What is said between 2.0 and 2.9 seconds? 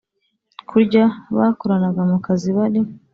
mukazi bari